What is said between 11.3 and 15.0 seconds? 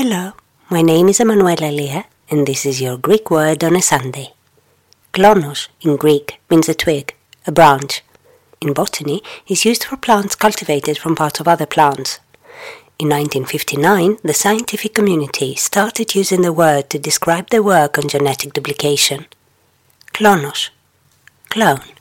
of other plants. In 1959, the scientific